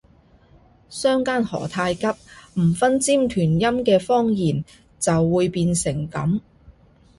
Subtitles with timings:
[0.89, 2.07] 相姦何太急，
[2.59, 4.65] 唔分尖團音嘅方言
[4.99, 6.39] 就會變成噉